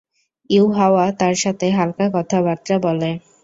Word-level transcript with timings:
ইউহাওয়া 0.49 1.05
তার 1.19 1.35
সাথে 1.35 1.65
হাল্কা 1.71 2.05
কথাবার্তা 2.15 2.75
বলে। 2.85 3.09